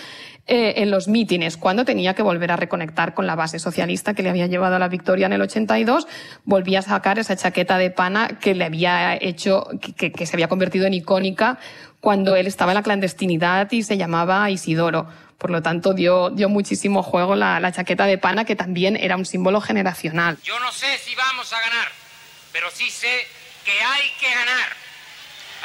eh, 0.46 0.74
en 0.76 0.92
los 0.92 1.08
mítines, 1.08 1.56
cuando 1.56 1.84
tenía 1.84 2.14
que 2.14 2.22
volver 2.22 2.52
a 2.52 2.56
reconectar 2.56 3.14
con 3.14 3.26
la 3.26 3.34
base 3.34 3.58
socialista 3.58 4.14
que 4.14 4.22
le 4.22 4.30
había 4.30 4.46
llevado 4.46 4.76
a 4.76 4.78
la 4.78 4.86
victoria 4.86 5.26
en 5.26 5.32
el 5.32 5.42
82, 5.42 6.06
volví 6.44 6.76
a 6.76 6.82
sacar 6.82 7.18
esa 7.18 7.34
chaqueta 7.34 7.76
de 7.76 7.90
pana 7.90 8.38
que 8.40 8.54
le 8.54 8.64
había 8.64 9.16
hecho, 9.16 9.66
que, 9.80 10.12
que 10.12 10.24
se 10.26 10.36
había 10.36 10.46
convertido 10.46 10.86
en 10.86 10.94
icónica 10.94 11.58
cuando 11.98 12.36
él 12.36 12.46
estaba 12.46 12.70
en 12.70 12.76
la 12.76 12.82
clandestinidad 12.84 13.72
y 13.72 13.82
se 13.82 13.96
llamaba 13.96 14.48
Isidoro. 14.50 15.08
Por 15.36 15.50
lo 15.50 15.62
tanto, 15.62 15.94
dio, 15.94 16.30
dio 16.30 16.48
muchísimo 16.48 17.02
juego 17.02 17.34
la, 17.34 17.58
la 17.58 17.72
chaqueta 17.72 18.06
de 18.06 18.18
pana, 18.18 18.44
que 18.44 18.54
también 18.54 18.96
era 18.96 19.16
un 19.16 19.26
símbolo 19.26 19.60
generacional. 19.60 20.38
Yo 20.44 20.60
no 20.60 20.70
sé 20.70 20.96
si 20.98 21.12
vamos 21.16 21.52
a 21.52 21.60
ganar, 21.60 21.88
pero 22.52 22.68
sí 22.72 22.88
sé 22.88 23.33
que 23.64 23.72
hay 23.72 24.10
que 24.20 24.26
ganar. 24.26 24.68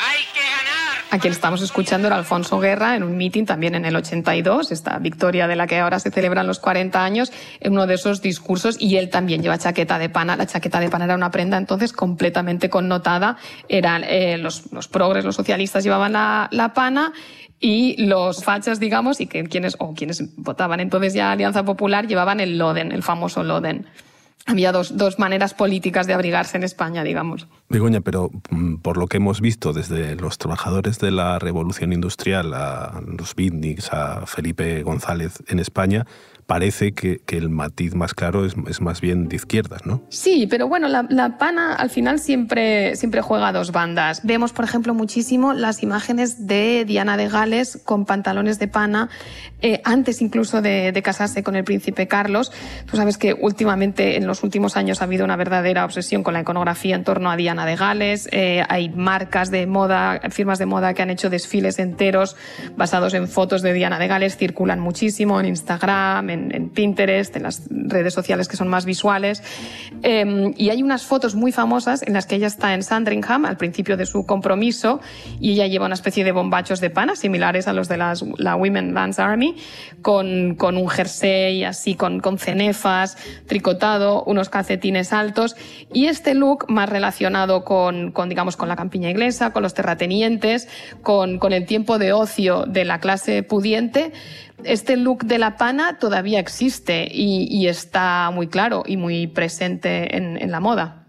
Hay 0.02 0.24
que 0.34 0.40
ganar. 0.40 1.04
A 1.12 1.20
quien 1.20 1.34
estamos 1.34 1.62
escuchando 1.62 2.08
era 2.08 2.16
Alfonso 2.16 2.58
Guerra 2.60 2.96
en 2.96 3.04
un 3.04 3.18
meeting 3.18 3.44
también 3.44 3.76
en 3.76 3.84
el 3.84 3.96
82, 3.98 4.72
esta 4.72 4.98
victoria 5.00 5.46
de 5.48 5.58
la 5.58 5.68
que 5.68 5.78
ahora 5.78 6.00
se 6.00 6.10
celebran 6.10 6.48
los 6.48 6.60
40 6.60 7.04
años, 7.04 7.34
en 7.60 7.74
uno 7.74 7.86
de 7.86 7.96
esos 7.96 8.22
discursos, 8.22 8.78
y 8.80 8.96
él 8.96 9.10
también 9.10 9.42
lleva 9.42 9.58
chaqueta 9.58 10.00
de 10.00 10.08
pana. 10.08 10.38
La 10.38 10.46
chaqueta 10.46 10.80
de 10.80 10.90
pana 10.90 11.04
era 11.04 11.16
una 11.16 11.32
prenda 11.32 11.58
entonces 11.58 11.92
completamente 11.92 12.70
connotada. 12.70 13.36
Eran 13.68 14.06
eh, 14.06 14.38
los, 14.38 14.72
los 14.72 14.88
progres, 14.88 15.26
los 15.26 15.36
socialistas 15.36 15.84
llevaban 15.84 16.14
la, 16.14 16.48
la 16.52 16.74
pana 16.74 17.12
y 17.60 18.02
los 18.06 18.42
fachas, 18.42 18.80
digamos, 18.80 19.20
y 19.20 19.28
que 19.28 19.44
quienes, 19.44 19.76
o 19.80 19.94
quienes 19.94 20.24
votaban 20.38 20.80
entonces 20.80 21.14
ya 21.14 21.34
Alianza 21.34 21.66
Popular 21.66 22.08
llevaban 22.08 22.40
el 22.40 22.58
Loden, 22.58 22.94
el 22.94 23.04
famoso 23.04 23.44
Loden 23.44 23.86
había 24.50 24.72
dos, 24.72 24.98
dos, 24.98 25.20
maneras 25.20 25.54
políticas 25.54 26.08
de 26.08 26.14
abrigarse 26.14 26.58
en 26.58 26.64
España, 26.64 27.04
digamos. 27.04 27.48
Begoña, 27.70 28.02
pero 28.02 28.32
mm, 28.50 28.78
por 28.78 28.98
lo 28.98 29.06
que 29.08 29.18
hemos 29.18 29.42
visto 29.42 29.74
desde 29.74 30.16
los 30.16 30.40
trabajadores 30.40 30.98
de 30.98 31.12
la 31.12 31.38
revolución 31.38 31.94
industrial 31.94 32.54
a 32.56 33.00
los 33.06 33.36
beatniks, 33.36 33.94
a 33.94 34.26
Felipe 34.26 34.82
González 34.82 35.44
en 35.48 35.60
España, 35.60 36.08
parece 36.50 36.94
que, 36.94 37.22
el 37.28 37.50
matiz 37.50 37.94
más 37.94 38.16
claro 38.16 38.44
es, 38.44 38.82
más 38.82 39.02
bien 39.02 39.28
de 39.28 39.36
izquierdas, 39.36 39.86
¿no? 39.86 40.02
Sí, 40.10 40.48
pero 40.50 40.68
bueno, 40.68 40.88
la, 40.88 41.38
pana 41.38 41.76
al 41.76 41.92
final 41.92 42.18
siempre, 42.18 42.96
siempre 42.96 43.22
juega 43.22 43.52
dos 43.52 43.72
bandas. 43.72 44.22
Vemos, 44.24 44.52
por 44.52 44.66
ejemplo, 44.66 44.96
muchísimo 44.96 45.54
las 45.54 45.84
imágenes 45.84 46.48
de 46.48 46.86
Diana 46.86 47.18
de 47.18 47.30
Gales 47.30 47.80
con 47.86 48.06
pantalones 48.06 48.58
de 48.58 48.68
pana, 48.68 49.10
eh, 49.62 49.80
antes 49.86 50.24
incluso 50.24 50.64
de, 50.64 50.92
de, 50.92 51.02
casarse 51.04 51.44
con 51.44 51.56
el 51.56 51.64
príncipe 51.64 52.08
Carlos. 52.08 52.52
Tú 52.90 52.98
sabes 52.98 53.20
que 53.20 53.36
últimamente, 53.36 54.18
en 54.18 54.26
los 54.26 54.42
últimos 54.42 54.76
años, 54.76 55.02
ha 55.02 55.06
habido 55.06 55.26
una 55.26 55.36
verdadera 55.36 55.86
obsesión 55.86 56.24
con 56.24 56.34
la 56.34 56.42
iconografía 56.42 56.96
en 56.96 57.04
torno 57.04 57.30
a 57.30 57.36
Diana 57.36 57.59
de 57.66 57.76
Gales. 57.76 58.28
Eh, 58.32 58.64
hay 58.68 58.90
marcas 58.90 59.52
de 59.52 59.68
moda, 59.68 60.20
firmas 60.30 60.60
de 60.60 60.66
moda 60.66 60.94
que 60.94 61.02
han 61.02 61.10
hecho 61.10 61.30
desfiles 61.30 61.80
enteros 61.80 62.36
basados 62.76 63.14
en 63.14 63.28
fotos 63.28 63.62
de 63.62 63.74
Diana 63.74 64.00
de 64.00 64.08
Gales, 64.08 64.38
circulan 64.38 64.80
muchísimo 64.80 65.40
en 65.40 65.46
Instagram, 65.46 66.30
en 66.30 66.50
en, 66.52 66.70
Pinterest, 66.70 67.36
en 67.36 67.44
las 67.44 67.64
redes 67.70 68.14
sociales 68.14 68.48
que 68.48 68.58
son 68.58 68.68
más 68.68 68.86
visuales. 68.86 69.44
Eh, 70.04 70.54
y 70.58 70.70
hay 70.70 70.84
unas 70.84 71.06
fotos 71.06 71.36
muy 71.36 71.52
famosas 71.52 72.04
en 72.04 72.14
las 72.14 72.26
que 72.26 72.36
ella 72.36 72.48
está 72.48 72.74
en 72.74 72.84
Sandringham 72.84 73.46
al 73.46 73.58
principio 73.58 73.98
de 73.98 74.06
su 74.06 74.26
compromiso 74.26 75.00
y 75.40 75.54
ella 75.54 75.68
lleva 75.68 75.86
una 75.86 75.96
especie 75.96 76.24
de 76.24 76.32
bombachos 76.32 76.80
de 76.80 76.90
pana 76.90 77.16
similares 77.16 77.68
a 77.68 77.74
los 77.74 77.88
de 77.88 77.98
las, 77.98 78.24
la 78.38 78.56
Women 78.56 78.94
Dance 78.94 79.22
Army, 79.22 79.56
con, 80.02 80.56
con 80.56 80.78
un 80.78 80.90
jersey 80.90 81.64
así, 81.64 81.96
con, 81.96 82.20
con 82.20 82.38
cenefas, 82.38 83.18
tricotado, 83.48 84.24
unos 84.24 84.50
calcetines 84.50 85.14
altos 85.14 85.56
y 85.94 86.06
este 86.06 86.34
look 86.34 86.66
más 86.70 86.90
relacionado 86.90 87.49
con, 87.64 88.14
digamos, 88.28 88.56
con 88.56 88.70
la 88.70 88.76
campiña 88.76 89.10
inglesa, 89.10 89.52
con 89.52 89.64
los 89.64 89.74
terratenientes, 89.74 90.68
con, 91.02 91.40
el 91.52 91.66
tiempo 91.66 91.98
de 91.98 92.14
ocio 92.14 92.66
de 92.68 92.86
la 92.86 93.00
clase 93.00 93.44
pudiente, 93.44 94.14
este 94.64 94.98
look 94.98 95.26
de 95.26 95.40
la 95.40 95.58
pana 95.58 95.98
todavía 96.00 96.40
existe 96.40 97.08
y, 97.12 97.68
está 97.68 98.32
muy 98.34 98.48
claro 98.48 98.84
y 98.86 98.98
muy 98.98 99.28
presente 99.28 100.16
en, 100.16 100.52
la 100.52 100.60
moda. 100.60 101.06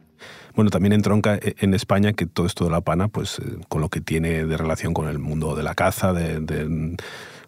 Bueno, 0.54 0.70
también 0.70 0.92
entronca 0.92 1.38
en 1.40 1.75
España 1.75 2.12
que 2.12 2.26
todo 2.26 2.47
esto 2.47 2.64
de 2.64 2.70
la 2.70 2.80
pana, 2.80 3.09
pues 3.09 3.38
eh, 3.38 3.42
con 3.68 3.80
lo 3.80 3.88
que 3.88 4.00
tiene 4.00 4.44
de 4.44 4.56
relación 4.56 4.92
con 4.92 5.09
el 5.09 5.18
mundo 5.18 5.54
de 5.54 5.62
la 5.62 5.75
caza, 5.75 6.12
de, 6.12 6.97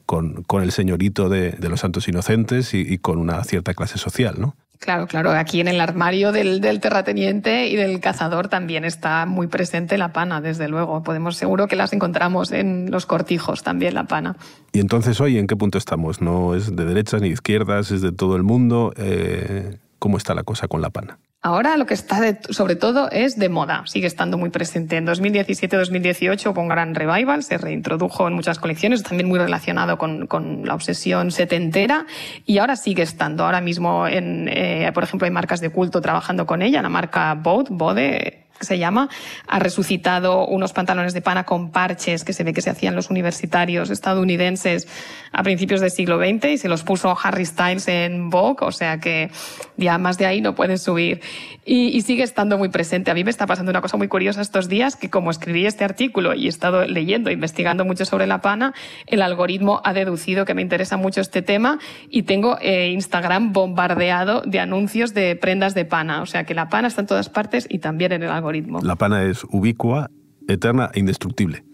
con, 0.06 0.62
el 0.62 0.72
señorito 0.72 1.28
de, 1.28 1.56
los 1.68 1.80
santos 1.80 2.08
inocentes 2.08 2.75
y, 2.75 2.99
con 2.99 3.18
una 3.18 3.42
cierta 3.44 3.75
clase 3.75 3.99
social, 3.99 4.37
¿no? 4.38 4.56
Claro, 4.83 5.07
claro. 5.07 5.31
Aquí 5.31 5.61
en 5.61 5.69
el 5.69 5.81
armario 5.81 6.33
del, 6.33 6.61
terrateniente 6.81 7.69
y 7.69 7.77
del 7.77 8.01
cazador 8.01 8.49
también 8.49 8.85
está 8.85 9.27
muy 9.27 9.47
presente 9.47 9.97
la 9.97 10.12
pana, 10.12 10.41
desde 10.41 10.67
luego. 10.67 11.05
Podemos 11.05 11.37
seguro 11.37 11.69
que 11.69 11.77
las 11.77 11.93
encontramos 11.93 12.51
en 12.51 12.91
los 12.91 13.07
cortijos 13.07 13.62
también 13.62 13.95
la 13.95 14.05
pana. 14.05 14.35
Y 14.73 14.81
entonces 14.81 15.21
hoy, 15.21 15.39
¿en 15.39 15.47
qué 15.47 15.55
punto 15.55 15.79
estamos? 15.79 16.21
No 16.21 16.57
es 16.57 16.75
de 16.75 16.85
derechas 16.85 17.23
ni 17.23 17.29
de 17.29 17.35
izquierdas, 17.35 17.93
es 17.93 18.03
de 18.03 18.11
todo 18.11 18.35
el 18.35 18.43
mundo. 18.43 18.93
Eh, 18.97 19.77
¿Cómo 20.01 20.17
está 20.17 20.35
la 20.35 20.43
cosa 20.43 20.67
con 20.67 20.83
la 20.83 20.91
pana? 20.91 21.17
Ahora 21.44 21.76
lo 21.76 21.87
que 21.87 21.94
está 21.94 22.20
de, 22.20 22.38
sobre 22.50 22.76
todo 22.76 23.11
es 23.11 23.37
de 23.37 23.49
moda, 23.49 23.82
sigue 23.87 24.06
estando 24.06 24.38
muy 24.38 24.50
presente. 24.50 24.96
En 24.96 25.04
2017-2018 25.08 26.52
hubo 26.52 26.61
un 26.61 26.68
gran 26.68 26.94
revival, 26.94 27.42
se 27.42 27.58
reintrodujo 27.58 28.28
en 28.28 28.34
muchas 28.34 28.61
colecciones, 28.61 29.02
también 29.02 29.28
muy 29.28 29.40
relacionado 29.40 29.99
con, 29.99 30.28
con 30.28 30.64
la 30.64 30.76
obsesión 30.76 31.32
setentera 31.32 32.06
y 32.46 32.58
ahora 32.58 32.76
sigue 32.76 33.02
estando. 33.02 33.44
Ahora 33.44 33.61
mismo, 33.61 34.06
en, 34.06 34.49
eh, 34.49 34.88
por 34.94 35.02
ejemplo, 35.02 35.25
hay 35.25 35.32
marcas 35.32 35.61
de 35.61 35.70
culto 35.70 36.00
trabajando 36.00 36.46
con 36.46 36.62
ella, 36.62 36.80
la 36.80 36.88
marca 36.88 37.34
Bode, 37.34 37.70
Bode 37.70 38.41
se 38.64 38.78
llama, 38.78 39.09
ha 39.47 39.59
resucitado 39.59 40.47
unos 40.47 40.73
pantalones 40.73 41.14
de 41.14 41.23
pana 41.23 41.45
con 41.45 41.71
parches 41.71 42.25
que 42.25 42.33
se 42.33 42.45
ve 42.45 42.52
que 42.52 42.62
se 42.62 42.71
hacían 42.71 42.95
los 42.95 43.11
universitarios 43.11 43.90
estadounidenses 43.90 44.88
a 45.33 45.42
principios 45.42 45.81
del 45.81 45.90
siglo 45.90 46.19
XX 46.19 46.45
y 46.47 46.59
se 46.59 46.69
los 46.69 46.83
puso 46.83 47.16
Harry 47.23 47.47
Styles 47.47 47.88
en 47.88 48.31
Vogue, 48.31 48.66
o 48.66 48.73
sea 48.73 49.00
que 49.00 49.31
ya 49.76 49.99
más 49.99 50.19
de 50.19 50.26
ahí 50.26 50.40
no 50.40 50.54
pueden 50.54 50.78
subir. 50.78 51.21
Y, 51.64 51.97
y, 51.97 52.00
sigue 52.02 52.25
estando 52.25 52.59
muy 52.59 52.71
presente. 52.71 53.12
A 53.12 53.14
mí 53.14 53.23
me 53.23 53.31
está 53.31 53.47
pasando 53.47 53.71
una 53.71 53.81
cosa 53.81 53.97
muy 53.97 54.09
curiosa 54.09 54.40
estos 54.40 54.69
días, 54.69 54.97
que 54.97 55.11
como 55.11 55.31
escribí 55.31 55.64
este 55.64 55.85
artículo 55.85 56.35
y 56.35 56.47
he 56.47 56.49
estado 56.49 56.85
leyendo, 56.87 57.31
investigando 57.31 57.85
mucho 57.85 58.04
sobre 58.04 58.26
la 58.26 58.40
pana, 58.40 58.75
el 59.07 59.23
algoritmo 59.23 59.81
ha 59.85 59.92
deducido 59.92 60.45
que 60.45 60.54
me 60.54 60.62
interesa 60.62 60.97
mucho 60.97 61.21
este 61.21 61.40
tema 61.40 61.78
y 62.11 62.25
tengo 62.25 62.59
eh, 62.61 62.88
Instagram 62.88 63.52
bombardeado 63.52 64.42
de 64.45 64.59
anuncios 64.59 65.14
de 65.14 65.37
prendas 65.37 65.75
de 65.75 65.85
pana. 65.85 66.23
O 66.23 66.26
sea 66.26 66.45
que 66.45 66.54
la 66.54 66.69
pana 66.69 66.88
está 66.88 67.02
en 67.02 67.07
todas 67.07 67.28
partes 67.28 67.66
y 67.71 67.78
también 67.78 68.12
en 68.12 68.25
el 68.25 68.31
algoritmo. 68.52 68.80
La 68.82 68.97
pana 68.97 69.25
es 69.25 69.44
ubicua, 69.50 70.11
eterna 70.49 70.90
e 70.92 71.00
indestructible. 71.00 71.64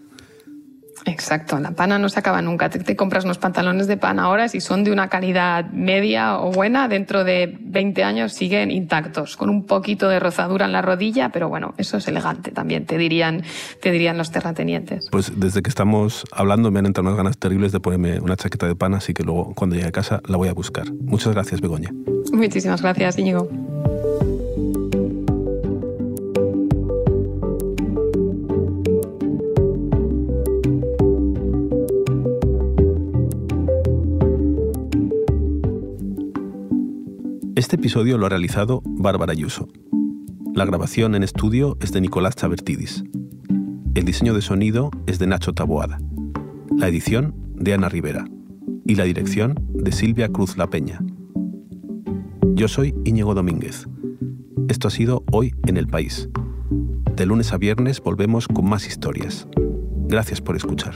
Exacto, 1.05 1.57
la 1.59 1.71
pana 1.71 1.97
no 1.97 2.09
se 2.09 2.19
acaba 2.19 2.41
nunca. 2.41 2.69
Te, 2.69 2.79
te, 2.79 2.95
compras 2.97 3.23
unos 3.23 3.37
pantalones 3.37 3.87
de 3.87 3.95
pana 3.95 4.23
ahora, 4.23 4.49
si 4.49 4.59
son 4.59 4.83
de 4.83 4.91
una 4.91 5.07
calidad 5.07 5.71
media 5.71 6.37
o 6.39 6.51
buena, 6.51 6.89
dentro 6.89 7.23
de 7.23 7.57
20 7.61 8.03
años 8.03 8.33
siguen 8.33 8.69
intactos, 8.69 9.37
con 9.37 9.49
un 9.49 9.65
poquito 9.65 10.09
de 10.09 10.19
rozadura 10.19 10.65
en 10.65 10.73
la 10.73 10.81
rodilla, 10.81 11.29
pero 11.29 11.47
bueno, 11.47 11.73
eso 11.77 11.97
es 11.97 12.07
elegante 12.09 12.51
también, 12.51 12.85
te 12.85 12.97
dirían, 12.97 13.43
te 13.81 13.91
dirían 13.91 14.17
los 14.17 14.31
terratenientes. 14.31 15.07
Pues 15.09 15.39
desde 15.39 15.61
que 15.61 15.69
estamos 15.69 16.25
hablando 16.33 16.69
me 16.69 16.79
han 16.79 16.85
entrado 16.85 17.07
unas 17.07 17.17
ganas 17.17 17.37
terribles 17.37 17.71
de 17.71 17.79
ponerme 17.79 18.19
una 18.19 18.35
chaqueta 18.35 18.67
de 18.67 18.75
pana, 18.75 18.97
así 18.97 19.13
que 19.13 19.23
luego 19.23 19.53
cuando 19.55 19.77
llegue 19.77 19.87
a 19.87 19.93
casa 19.93 20.21
la 20.27 20.35
voy 20.35 20.49
a 20.49 20.53
buscar. 20.53 20.91
Muchas 21.01 21.33
gracias, 21.33 21.61
Begoña. 21.61 21.91
Muchísimas 22.33 22.81
gracias, 22.81 23.17
Íñigo. 23.17 23.47
Este 37.69 37.75
episodio 37.75 38.17
lo 38.17 38.25
ha 38.25 38.29
realizado 38.29 38.81
Bárbara 38.83 39.31
Ayuso. 39.31 39.67
La 40.55 40.65
grabación 40.65 41.13
en 41.13 41.21
estudio 41.21 41.77
es 41.79 41.91
de 41.91 42.01
Nicolás 42.01 42.35
Chabertidis. 42.35 43.03
El 43.93 44.05
diseño 44.05 44.33
de 44.33 44.41
sonido 44.41 44.89
es 45.05 45.19
de 45.19 45.27
Nacho 45.27 45.53
Taboada. 45.53 45.99
La 46.75 46.87
edición 46.87 47.35
de 47.53 47.75
Ana 47.75 47.87
Rivera. 47.87 48.25
Y 48.87 48.95
la 48.95 49.03
dirección 49.03 49.53
de 49.71 49.91
Silvia 49.91 50.29
Cruz 50.29 50.57
La 50.57 50.67
Peña. 50.67 50.99
Yo 52.55 52.67
soy 52.67 52.95
Íñigo 53.05 53.35
Domínguez. 53.35 53.87
Esto 54.67 54.87
ha 54.87 54.91
sido 54.91 55.23
Hoy 55.31 55.53
en 55.67 55.77
el 55.77 55.85
País. 55.85 56.27
De 57.15 57.27
lunes 57.27 57.53
a 57.53 57.59
viernes 57.59 58.01
volvemos 58.01 58.47
con 58.47 58.67
más 58.67 58.87
historias. 58.87 59.47
Gracias 60.07 60.41
por 60.41 60.55
escuchar. 60.55 60.95